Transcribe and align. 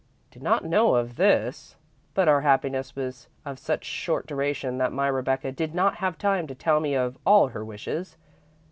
Did 0.31 0.41
not 0.41 0.65
know 0.65 0.95
of 0.95 1.15
this, 1.15 1.75
but 2.15 2.27
our 2.27 2.41
happiness 2.41 2.95
was 2.95 3.27
of 3.45 3.59
such 3.59 3.85
short 3.85 4.25
duration 4.25 4.79
that 4.79 4.91
my 4.91 5.05
Rebecca 5.05 5.51
did 5.51 5.75
not 5.75 5.97
have 5.97 6.17
time 6.17 6.47
to 6.47 6.55
tell 6.55 6.79
me 6.79 6.95
of 6.95 7.19
all 7.23 7.49
her 7.49 7.63
wishes. 7.63 8.17